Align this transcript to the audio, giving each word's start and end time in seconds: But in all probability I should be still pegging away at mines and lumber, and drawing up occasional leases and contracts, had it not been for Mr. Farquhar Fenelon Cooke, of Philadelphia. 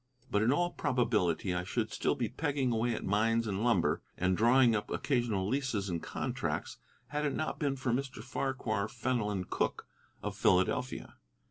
But 0.31 0.41
in 0.41 0.51
all 0.51 0.71
probability 0.71 1.53
I 1.53 1.63
should 1.63 1.89
be 1.89 1.93
still 1.93 2.15
pegging 2.15 2.71
away 2.71 2.95
at 2.95 3.05
mines 3.05 3.45
and 3.45 3.63
lumber, 3.63 4.01
and 4.17 4.35
drawing 4.35 4.75
up 4.75 4.89
occasional 4.89 5.47
leases 5.47 5.89
and 5.89 6.01
contracts, 6.01 6.77
had 7.09 7.23
it 7.23 7.35
not 7.35 7.59
been 7.59 7.75
for 7.75 7.91
Mr. 7.91 8.23
Farquhar 8.23 8.87
Fenelon 8.87 9.43
Cooke, 9.43 9.85
of 10.23 10.35
Philadelphia. 10.35 11.17